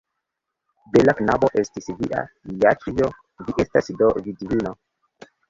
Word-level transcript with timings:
Bela 0.95 1.13
knabo 1.19 1.49
estis 1.63 1.89
via 1.99 2.23
Jaĉjo; 2.65 3.11
vi 3.45 3.57
estas 3.67 3.93
do 4.01 4.11
vidvino! 4.27 4.75